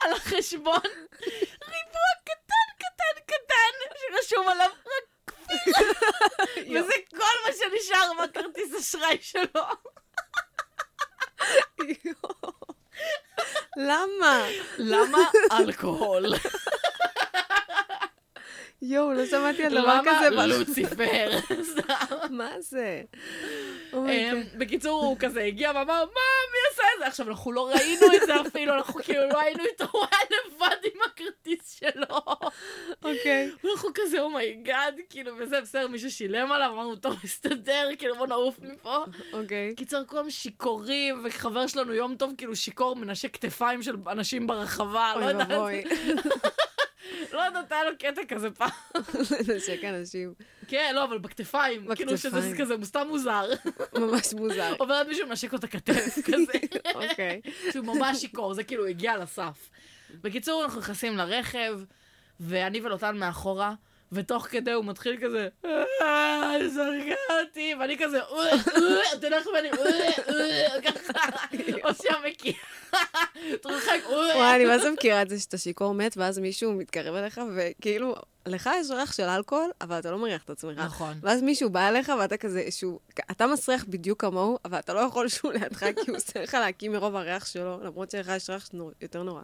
[0.00, 0.80] על החשבון
[1.62, 5.74] ריבוע קטן, קטן, קטן, שרשום עליו רק כפיר,
[6.74, 9.62] וזה כל מה שנשאר מהכרטיס אשראי שלו.
[13.76, 14.46] למה?
[14.78, 15.18] למה
[15.52, 16.26] אלכוהול?
[18.88, 20.30] יואו, לא שמעתי על דבר למה כזה.
[20.30, 21.30] ב- לוציפר?
[22.30, 23.02] מה זה?
[23.94, 24.42] אמ.
[24.58, 26.20] בקיצור, הוא כזה הגיע ואמר, מה,
[26.52, 27.06] מי עשה את זה?
[27.06, 30.76] עכשיו, אנחנו לא ראינו את זה אפילו, אנחנו כאילו לא היינו איתו, הוא היה לבד
[30.84, 32.16] עם הכרטיס שלו.
[33.04, 33.50] אוקיי.
[33.64, 38.16] ואנחנו כזה, oh my God, כאילו, וזה בסדר, מישהו שילם עליו, אמרנו, טוב, מסתדר, כאילו,
[38.16, 38.96] בוא נעוף מפה.
[39.32, 39.74] אוקיי.
[39.76, 45.20] קיצר, כולם שיכורים, וחבר שלנו יום טוב, כאילו, שיכור מנשק כתפיים של אנשים ברחבה, לא
[45.20, 45.84] אוי יודעת, ואבוי.
[47.36, 48.70] לא יודעת, היה לו קטע כזה פעם.
[49.48, 50.34] לנשק אנשים.
[50.68, 51.94] כן, לא, אבל בכתפיים.
[51.94, 52.56] כאילו שזה בכתפיים.
[52.58, 53.50] כזה סתם מוזר.
[53.94, 54.74] ממש מוזר.
[54.78, 56.52] עובר עד מישהו מנשק לו את הכתף כזה.
[56.94, 57.40] אוקיי.
[57.72, 59.70] שהוא ממש שיכור, זה כאילו הגיע לסף.
[60.10, 61.80] בקיצור, אנחנו נכנסים לרכב,
[62.40, 63.74] ואני ולוטן מאחורה,
[64.12, 67.14] ותוך כדי הוא מתחיל כזה, "אה, זרקה
[67.46, 69.68] אותי, ואני כזה, "אה, אה", תלך ואני,
[70.84, 71.12] ככה,
[71.88, 72.54] עושה מקיאה,
[73.62, 73.98] תרחק.
[74.10, 78.14] וואי, אני מה זה מכירה את זה שאתה שיכור מת, ואז מישהו מתקרב אליך, וכאילו,
[78.46, 80.78] לך יש ריח של אלכוהול, אבל אתה לא מריח את עצמך.
[80.78, 81.18] נכון.
[81.22, 82.98] ואז מישהו בא אליך, ואתה כזה, שהוא,
[83.30, 86.88] אתה מסריח בדיוק כמוהו, אבל אתה לא יכול שהוא לידך, כי הוא עושה לך להקיא
[86.88, 89.42] מרוב הריח שלו, למרות שלך יש ריח שנור- יותר נורא.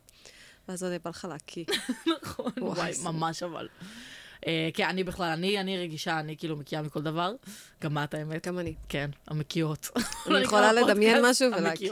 [0.68, 1.64] ואז עוד בא לך להקיא.
[2.22, 3.68] נכון, וואי, וואי, זה- ממש אבל.
[4.46, 7.32] אה, כן, אני בכלל, אני אני רגישה, אני כאילו מקיאה מכל דבר.
[7.82, 8.46] גם את האמת.
[8.46, 8.74] גם אני.
[8.88, 9.90] כן, המקיות.
[10.26, 11.50] אני יכולה לדמיין משהו.
[11.52, 11.90] ולהקיא.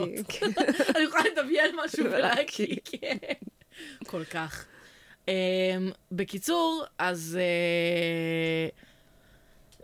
[0.97, 2.77] אני יכולה לדמיין משהו ולהקיא.
[2.85, 3.17] כן.
[4.07, 4.67] כל כך.
[5.27, 5.31] Um,
[6.13, 7.39] בקיצור, אז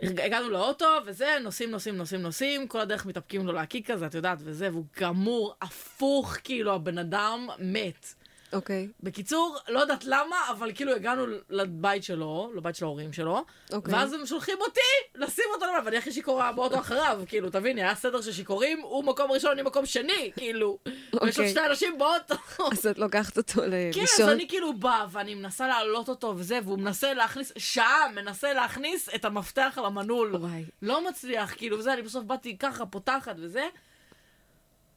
[0.01, 4.13] uh, הגענו לאוטו, וזה, נוסעים, נוסעים, נוסעים, נוסעים, כל הדרך מתאפקים לו להקיא כזה, את
[4.13, 8.13] יודעת, וזה, והוא גמור, הפוך, כאילו, הבן אדם מת.
[8.53, 13.93] אוקיי, בקיצור, לא יודעת למה, אבל כאילו הגענו לבית שלו, לבית של ההורים שלו, אוקיי.
[13.93, 14.79] ואז הם שולחים אותי
[15.15, 19.03] לשים אותו למעלה, ואני הכי שיכורה באוטו אחריו, כאילו, תביני, היה סדר של שיכורים, הוא
[19.03, 20.77] מקום ראשון, אני מקום שני, כאילו.
[20.85, 21.49] ויש עוד אוקיי.
[21.49, 22.35] שני אנשים באוטו.
[22.71, 23.61] אז את לוקחת אותו
[23.93, 24.29] כן, אז.
[24.29, 29.25] אני כאילו באה, ואני מנסה להעלות אותו וזה, והוא מנסה להכניס, שעה מנסה להכניס את
[29.25, 30.35] המפתח על המנעול.
[30.35, 30.63] וואי.
[30.81, 33.63] לא מצליח, כאילו, וזה, אני בסוף באתי ככה, פותחת וזה.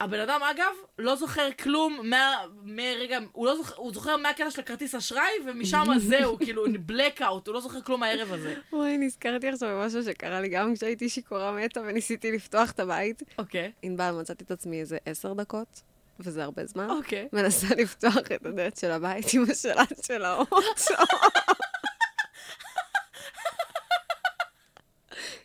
[0.00, 2.36] הבן אדם, אגב, לא זוכר כלום מה...
[2.62, 3.18] מרגע...
[3.32, 3.74] הוא לא זוכר...
[3.76, 8.32] הוא זוכר מהקטע של הכרטיס אשראי, ומשם זהו, כאילו, blackout, הוא לא זוכר כלום מהערב
[8.32, 8.54] הזה.
[8.72, 13.22] וואי, נזכרתי עכשיו במשהו שקרה לי גם כשהייתי שיכורה מתה וניסיתי לפתוח את הבית.
[13.38, 13.72] אוקיי.
[13.82, 15.82] ענבל, מצאתי את עצמי איזה עשר דקות,
[16.20, 16.90] וזה הרבה זמן.
[16.90, 17.28] אוקיי.
[17.32, 20.56] מנסה לפתוח את הדלת של הבית עם השלט של האוטו.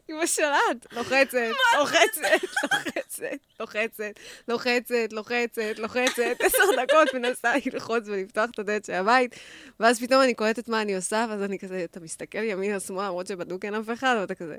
[0.07, 1.37] עם השלט, לוחצת,
[1.77, 2.21] לוחצת,
[2.69, 9.35] לוחצת, לוחצת, לוחצת, לוחצת, לוחצת, עשר דקות מנסה ללחוץ ולפתוח את הדלת של הבית,
[9.79, 13.27] ואז פתאום אני קולטת מה אני עושה, ואז אני כזה, אתה מסתכל ימינה שמאלה, למרות
[13.27, 14.57] שבדוק אין אף אחד, ואתה כזה,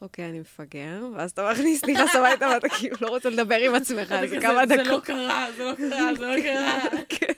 [0.00, 4.14] אוקיי, אני מפגר, ואז אתה מכניס, נכנס הביתה, ואתה כאילו לא רוצה לדבר עם עצמך,
[4.28, 5.04] זה כמה זה לא דקות.
[5.04, 6.80] קרה, זה לא קרה, זה לא קרה.
[7.08, 7.32] כן.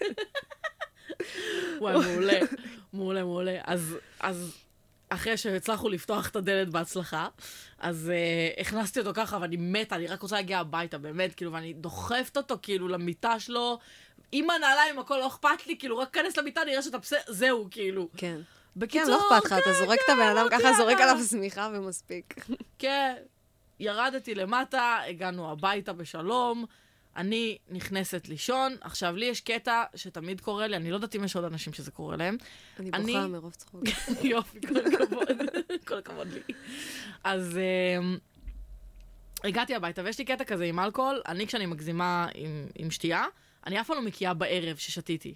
[1.78, 2.38] וואי, מעולה,
[2.92, 3.58] מעולה, מעולה.
[3.64, 4.56] אז, אז
[5.14, 7.28] אחרי שהצלחנו לפתוח את הדלת בהצלחה,
[7.78, 8.10] אז
[8.56, 12.36] uh, הכנסתי אותו ככה, ואני מתה, אני רק רוצה להגיע הביתה, באמת, כאילו, ואני דוחפת
[12.36, 13.78] אותו, כאילו, למיטה שלו.
[14.32, 18.08] עם הנעליים, הכל לא אכפת לי, כאילו, רק כנס למיטה, נראה שאתה בסדר, זהו, כאילו.
[18.16, 18.40] כן.
[18.76, 21.02] בקיצור, כן, לא אכפת לך, אתה זורק את הבן אדם כן, ככה, זורק כן.
[21.02, 22.34] עליו שמיכה ומספיק.
[22.78, 23.14] כן,
[23.80, 26.64] ירדתי למטה, הגענו הביתה בשלום,
[27.16, 28.76] אני נכנסת לישון.
[28.80, 31.90] עכשיו, לי יש קטע שתמיד קורה לי, אני לא יודעת אם יש עוד אנשים שזה
[31.90, 32.36] קורה להם.
[32.78, 33.82] אני בוכה מרוב צחוק.
[34.22, 35.28] יופי, כל הכבוד,
[35.88, 36.54] כל הכבוד לי.
[37.24, 37.58] אז
[37.98, 38.18] אמ,
[39.44, 43.24] הגעתי הביתה, ויש לי קטע כזה עם אלכוהול, אני כשאני מגזימה עם, עם שתייה,
[43.66, 45.34] אני אף פעם לא מקיאה בערב ששתיתי.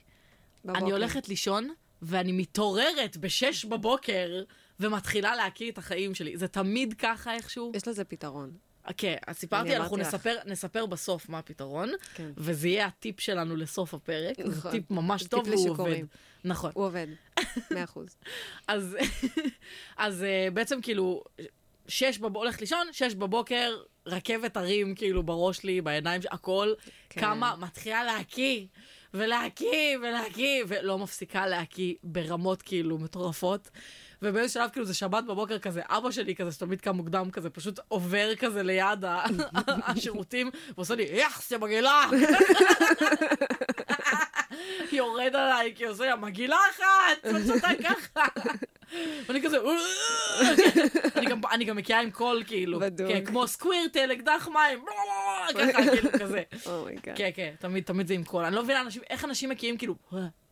[0.65, 0.79] בבוקר.
[0.81, 1.69] אני הולכת לישון,
[2.03, 4.43] ואני מתעוררת בשש בבוקר,
[4.81, 6.37] ומתחילה להקיא את החיים שלי.
[6.37, 7.73] זה תמיד ככה איכשהו.
[7.75, 8.53] יש לזה פתרון.
[8.97, 9.97] כן, אז סיפרתי, אנחנו.
[9.97, 12.31] נספר, נספר בסוף מה הפתרון, כן.
[12.37, 14.37] וזה יהיה הטיפ שלנו לסוף הפרק.
[14.37, 14.71] זה נכון.
[14.71, 16.05] טיפ ממש טיפ טוב והוא עובד.
[16.45, 16.71] נכון.
[16.75, 17.07] הוא עובד.
[17.71, 18.17] מאה אחוז.
[18.69, 18.97] אז,
[19.97, 21.25] אז אה, בעצם כאילו,
[21.89, 26.73] שש בבוקר, הולך לישון, שש בבוקר, רכבת הרים כאילו בראש שלי, בעיניים, הכל,
[27.11, 27.21] כן.
[27.21, 28.67] כמה מתחילה להקיא,
[29.15, 33.71] ולהקיא, ולהקיא, ולא מפסיקה להקיא ברמות כאילו מטורפות.
[34.23, 37.81] ובאיזה שלב כאילו זה שבת בבוקר כזה, אבא שלי כזה, שתמיד קם מוקדם כזה, פשוט
[37.89, 39.05] עובר כזה ליד
[39.87, 42.03] השירותים, ועושה לי, יחס, יא מגעילה!
[44.93, 48.25] יורד עליי, כי עושה לה מגעילה אחת, שותה ככה.
[49.27, 49.59] ואני כזה,
[51.17, 52.81] אני גם- אני גם מקיאה עם קול, כאילו.
[53.09, 54.85] כן, כמו Squirtle, אקדח מים,
[55.55, 56.43] ככה, כאילו, כזה.
[56.67, 57.17] oh my God.
[57.17, 58.45] כן, כן, תמיד, תמיד זה עם קול.
[58.45, 59.95] אני לא מבינה איך אנשים מקיאים כאילו,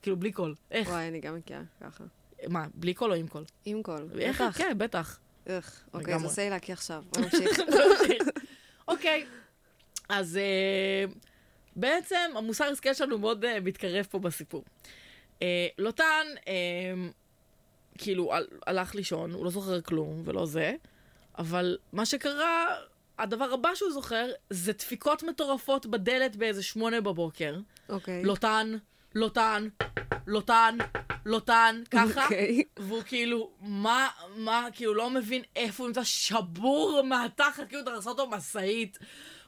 [0.03, 0.55] כאילו בלי קול.
[0.71, 0.89] איך?
[0.89, 2.05] וואי, אני גם מכירה ככה.
[2.49, 3.45] מה, בלי קול או עם קול?
[3.65, 4.09] עם קול.
[4.19, 4.43] איך?
[4.55, 5.19] כן, בטח.
[5.47, 5.85] איך.
[5.95, 6.25] אוקיי, אז.
[6.25, 7.03] עושה לי להקיא עכשיו.
[7.13, 7.61] בוא נמשיך.
[8.89, 9.27] אוקיי,
[10.09, 11.05] אז אה,
[11.77, 14.65] בעצם המוסר השכל שלנו מאוד אה, מתקרב פה בסיפור.
[15.43, 16.27] אה, לוטן,
[17.99, 20.75] כאילו, הל- הלך לישון, הוא לא זוכר כלום ולא זה,
[21.39, 22.67] אבל מה שקרה,
[23.19, 27.57] הדבר הבא שהוא זוכר, זה דפיקות מטורפות בדלת באיזה שמונה בבוקר.
[27.89, 28.23] אוקיי.
[28.25, 28.77] לוטן,
[29.15, 29.69] לוטן,
[30.27, 30.77] לוטן,
[31.27, 32.25] לוטן, ככה.
[32.25, 32.63] אוקיי.
[32.79, 38.31] והוא כאילו, מה, מה, כאילו לא מבין איפה הוא נמצא שבור מהתחת, כאילו דרסה אותו
[38.31, 38.99] משאית.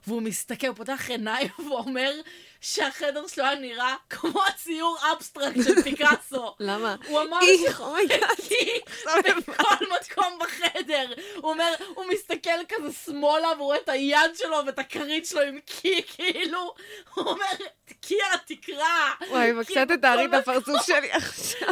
[0.07, 2.13] והוא מסתכל, הוא פותח עיניים ואומר
[2.61, 6.55] שהחדר שלו היה נראה כמו הציור אבסטרקט של פיקאסו.
[6.61, 6.97] למה?
[7.07, 7.47] הוא אמר ש...
[7.47, 8.81] כי
[9.49, 11.13] בכל מקום בחדר.
[11.37, 15.59] הוא אומר, הוא מסתכל כזה שמאלה והוא רואה את היד שלו ואת הכרית שלו עם
[15.67, 16.75] קי, כאילו,
[17.15, 17.67] הוא אומר,
[18.01, 19.13] קי על התקרה.
[19.29, 21.69] וואי, קי בבקשה תתארי את מקום." הפרצוף שלי עכשיו.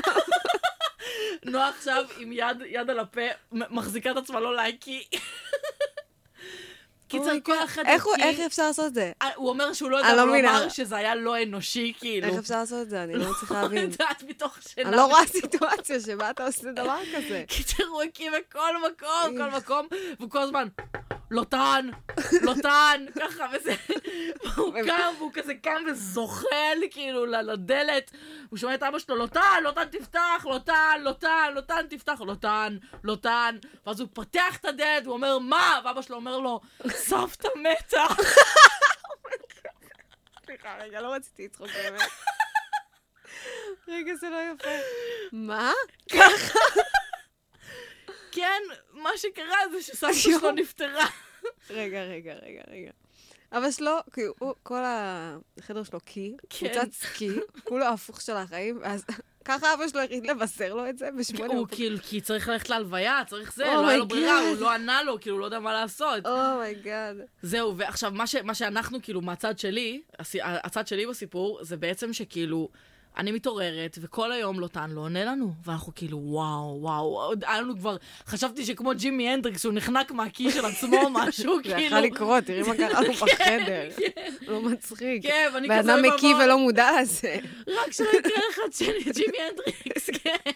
[1.44, 3.20] נועה עכשיו עם יד, על הפה,
[3.52, 5.00] מחזיקה את עצמה לא להקיא.
[7.08, 7.58] קיצר, כל.
[7.64, 8.14] החדר Oh איך הוא-.
[8.20, 9.12] איך אפשר לעשות את זה?
[9.22, 10.38] אה, הוא אומר שהוא לא יודע, אני לא אבל הוא.
[10.40, 12.26] אמר שזה היה לא אנושי, כאילו.
[12.26, 13.02] איך אפשר לעשות את זה?
[13.04, 13.78] אני לא מצליחה לא להבין.
[13.90, 14.88] יודעת מתוך שינה.
[14.88, 17.44] אני לא רואה סיטואציה שבה אתה עושה דבר כזה.
[17.48, 19.86] קיצר, הוא הקיא בכל מקום, כל מקום,
[20.18, 20.68] והוא כל הזמן,
[21.34, 21.90] לוטן,
[22.42, 23.74] לוטן, ככה וזה.
[24.44, 28.10] והוא קם, והוא כזה קם וזוחל, כאילו, לדלת.
[28.50, 33.58] הוא שומע את אבא שלו, לוטן, לוטן תפתח, לוטן, לוטן, לוטן תפתח, לוטן, לוטן.
[33.86, 35.80] ואז הוא פותח את הדלת, הוא אומר, מה?
[35.84, 38.04] ואבא שלו אומר לו, סבתא מתה.
[40.46, 42.10] סליחה, רגע, לא רציתי לצחוק באמת.
[43.88, 44.70] רגע, זה לא יפה.
[45.32, 45.72] מה?
[48.32, 51.06] כן, מה שקרה זה שסבתא שלו נפטרה.
[51.70, 52.90] רגע, רגע, רגע, רגע.
[53.52, 56.66] אבא שלו, כאילו, הוא- כל החדר שלו קי, כן.
[56.68, 57.28] קבוצת קי,
[57.64, 59.04] כולו הפוך של החיים, אז
[59.44, 61.66] ככה אבא שלו החליט לבשר לו את זה בשמונה הוא.
[61.70, 64.40] כאילו, כי צריך ללכת להלוויה, צריך זה, Oh לא היה לו ברירה.
[64.48, 66.26] הוא לא ענה לו, כאילו, הוא לא יודע מה לעשות.
[66.26, 67.16] oh my God.
[67.42, 68.12] זהו, ועכשיו,
[68.44, 70.02] מה, שאנחנו, כאילו, מהצד שלי,
[70.42, 72.68] הצד שלי בסיפור, זה בעצם שכאילו,
[73.16, 75.52] אני מתעוררת, וכל היום לוטן לא עונה לנו.
[75.64, 77.96] ואנחנו כאילו, וואו, וואו, עוד היה לנו כבר,
[78.26, 81.80] חשבתי שכמו ג'ימי הנדריקס, שהוא נחנק מהקי של עצמו, משהו, זה כאילו.
[81.86, 83.88] יכול לקרות, תראי מה קרה לו בחדר.
[84.48, 85.22] לא מצחיק.
[85.22, 87.36] כן, ואני כזה אדם במוח, מקיא ולא מודע לזה.
[87.82, 90.50] רק שלא יקרה אחד שני, ג'ימי הנדריקס, כן.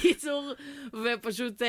[0.00, 0.52] קיצור,
[1.04, 1.68] ופשוט אה,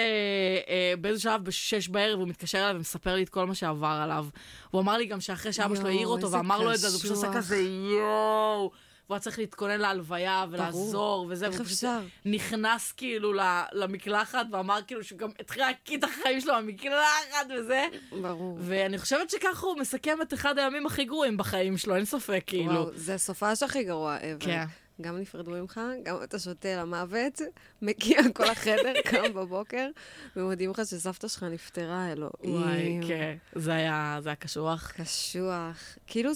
[0.70, 4.26] אה, באיזה שלב בשש בערב הוא מתקשר אליי ומספר לי את כל מה שעבר עליו.
[4.72, 7.02] הוא אמר לי גם שאחרי שאבא שלו העיר אותו ואמר לו את זה, אז הוא
[7.02, 7.34] פשוט עשה.
[7.34, 8.72] כזה יואו.
[9.12, 12.00] והוא היה צריך להתכונן להלוויה ולעזור וזה, איך אפשר?
[12.26, 13.34] נכנס כאילו
[13.74, 17.86] למקלחת ואמר כאילו שהוא גם התחיל להקיא את החיים שלו במקלחת וזה.
[18.22, 18.58] ברור.
[18.62, 22.74] ואני חושבת שככה הוא מסכם את אחד הימים הכי גרועים בחיים שלו, אין ספק, כאילו.
[22.74, 24.46] וואו, זה סופש הכי גרוע ever.
[24.46, 24.66] כן.
[25.02, 27.42] גם נפרדו ממך, גם אתה שותה למוות,
[27.82, 29.90] מגיע כל החדר, קם בבוקר,
[30.36, 32.62] ומודיעים לך שסבתא שלך נפטרה, אלוהים.
[32.62, 34.92] וואי, כן, זה היה זה היה קשוח.
[34.92, 35.98] קשוח.
[36.08, 36.32] כאילו,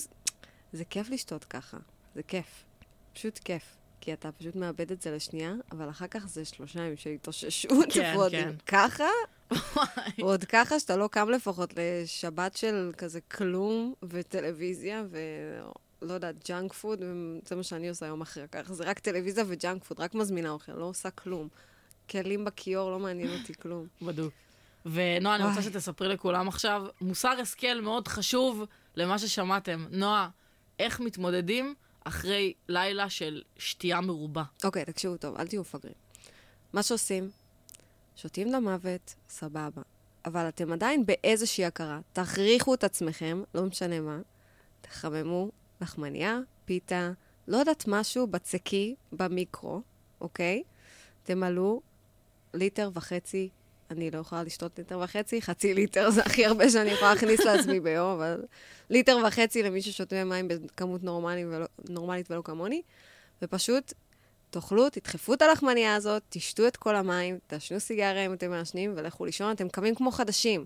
[0.74, 1.78] זה כיף לשתות ככה.
[2.16, 2.64] זה כיף.
[3.14, 3.64] פשוט כיף.
[4.02, 7.94] כי אתה פשוט מאבד את זה לשנייה, אבל אחר כך זה שלושה ימים של התאוששות,
[7.94, 8.56] כן, ועוד כן.
[8.68, 9.08] ככה,
[10.18, 15.04] ועוד ככה שאתה לא קם לפחות לשבת של כזה כלום, וטלוויזיה,
[16.02, 17.04] ולא יודעת, ג'אנק פוד,
[17.46, 18.74] זה מה שאני עושה יום אחרי כך.
[18.74, 21.48] זה רק טלוויזיה וג'אנק פוד, רק מזמינה אוכל, לא עושה כלום.
[22.10, 23.88] כלים בכיור, לא מעניין אותי כלום.
[24.02, 24.34] בדוק.
[24.86, 25.62] ונועה, אני רוצה.
[25.62, 28.64] שתספרי לכולם עכשיו מוסר השכל מאוד חשוב
[28.96, 29.86] למה ששמעתם.
[29.92, 30.30] נועה,
[30.80, 31.76] איך מתמודדים
[32.08, 34.44] אחרי לילה של שתייה מרובה?
[34.64, 35.96] אוקיי, תקשיבו טוב, אל תהיו מפגרים.
[36.74, 37.30] מה שעושים,
[38.16, 39.82] שותים למוות, סבבה.
[40.26, 42.00] אבל אתם עדיין באיזושהי הכרה.
[42.14, 44.20] תכריחו את עצמכם, לא משנה מה,
[44.82, 47.12] תחממו לחמניה, פיתה,
[47.48, 49.82] לא יודעת משהו בצקי, במיקרו,
[50.22, 50.64] אוקיי?
[51.24, 51.82] תמלאו
[52.54, 53.50] ליטר וחצי,
[53.92, 57.80] אני לא יכולה לשתות ליטר וחצי, חצי ליטר זה הכי הרבה שאני יכולה להכניס לעצמי
[57.80, 58.44] ביום, אבל
[58.90, 62.82] ליטר וחצי למי ששותה מים בכמות נורמלית ולא, נורמלית ולא כמוני,
[63.42, 63.94] ופשוט
[64.50, 69.26] תאכלו, תדחפו את הלחמניה הזאת, תשתו את כל המים, תעשנו סיגריה אם אתם מעשנים ולכו
[69.26, 70.66] לישון, אתם קמים כמו חדשים.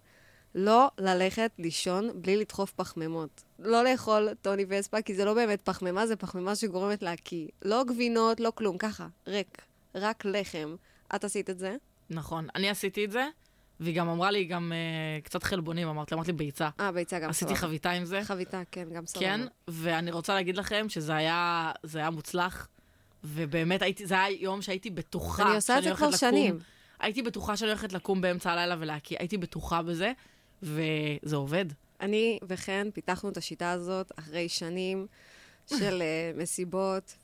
[0.55, 3.43] לא ללכת לישון בלי לדחוף פחמימות.
[3.59, 7.47] לא לאכול טוני וספה, כי זה לא באמת פחמימה, זה פחמימה שגורמת להקיא.
[7.61, 9.61] לא גבינות, לא כלום, ככה, ריק.
[9.95, 10.75] רק לחם.
[11.15, 11.75] את עשית את זה?
[12.09, 13.27] נכון, אני עשיתי את זה,
[13.79, 16.69] והיא גם אמרה לי גם אה, קצת חלבונים, אמרת לי, אמרת לי ביצה.
[16.79, 17.61] אה, ביצה גם עשיתי סבבה.
[17.67, 18.21] חביתה עם זה.
[18.23, 19.25] חביתה, כן, גם סבבה.
[19.25, 22.67] כן, ואני רוצה להגיד לכם שזה היה, זה היה מוצלח,
[23.23, 26.39] ובאמת הייתי, זה היה יום שהייתי בטוחה אני עושה את שאני זה הולכת כבר לקום.
[26.39, 26.59] שנים.
[26.99, 30.11] הייתי בטוחה שאני הולכת לקום באמצע הלילה ולהקיא, הייתי בטוחה בזה,
[30.63, 31.65] וזה עובד.
[32.01, 35.07] אני וכן פיתחנו את השיטה הזאת אחרי שנים
[35.65, 37.15] של אה, מסיבות,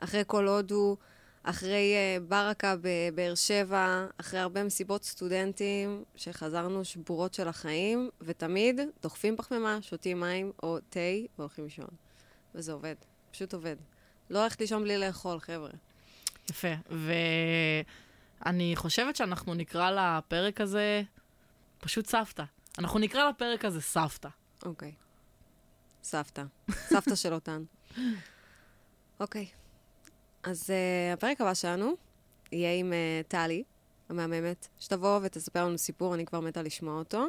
[0.00, 0.96] ואחרי כל הודו,
[1.44, 9.36] אחרי אה, ברקה בבאר שבע, אחרי הרבה מסיבות סטודנטים, שחזרנו שבורות של החיים, ותמיד דוחפים
[9.36, 11.00] פחמימה, שותים מים או תה
[11.38, 11.88] והולכים לישון.
[12.54, 12.94] וזה עובד,
[13.30, 13.76] פשוט עובד.
[14.30, 15.70] לא הולכת לישון בלי לאכול, חבר'ה.
[16.50, 16.68] יפה.
[18.44, 21.02] ואני חושבת שאנחנו נקרא לפרק הזה
[21.78, 22.44] פשוט סבתא.
[22.78, 24.28] אנחנו נקרא לפרק הזה סבתא.
[24.64, 24.92] אוקיי.
[26.02, 26.44] סבתא.
[26.70, 27.64] סבתא של אותן.
[29.20, 29.46] אוקיי.
[30.44, 31.94] אז uh, הפרק הבא שלנו
[32.52, 33.62] יהיה עם uh, טלי,
[34.08, 37.26] המהממת, שתבוא ותספר לנו סיפור, אני כבר מתה לשמוע אותו.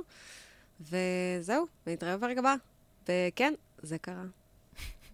[0.82, 2.56] וזהו, נתראה בפרק הבא.
[3.04, 4.24] וכן, זה קרה.